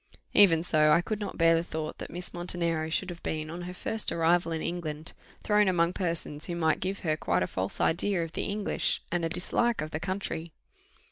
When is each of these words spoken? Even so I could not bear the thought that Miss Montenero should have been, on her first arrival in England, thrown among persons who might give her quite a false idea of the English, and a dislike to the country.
Even 0.33 0.63
so 0.63 0.89
I 0.91 1.01
could 1.01 1.19
not 1.19 1.37
bear 1.37 1.53
the 1.53 1.61
thought 1.63 1.99
that 1.99 2.09
Miss 2.09 2.33
Montenero 2.33 2.89
should 2.89 3.11
have 3.11 3.21
been, 3.21 3.51
on 3.51 3.61
her 3.69 3.73
first 3.75 4.11
arrival 4.11 4.51
in 4.51 4.59
England, 4.59 5.13
thrown 5.43 5.67
among 5.67 5.93
persons 5.93 6.47
who 6.47 6.55
might 6.55 6.79
give 6.79 7.01
her 7.01 7.15
quite 7.15 7.43
a 7.43 7.45
false 7.45 7.79
idea 7.79 8.23
of 8.23 8.31
the 8.31 8.45
English, 8.45 9.03
and 9.11 9.23
a 9.23 9.29
dislike 9.29 9.77
to 9.77 9.89
the 9.89 9.99
country. 9.99 10.53